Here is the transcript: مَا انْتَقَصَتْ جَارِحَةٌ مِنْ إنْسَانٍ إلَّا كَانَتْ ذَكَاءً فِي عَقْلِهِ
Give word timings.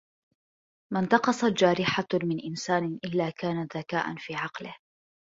مَا 0.93 0.99
انْتَقَصَتْ 0.99 1.45
جَارِحَةٌ 1.45 2.07
مِنْ 2.13 2.39
إنْسَانٍ 2.49 2.99
إلَّا 3.05 3.29
كَانَتْ 3.29 3.77
ذَكَاءً 3.77 4.15
فِي 4.17 4.35
عَقْلِهِ 4.35 4.75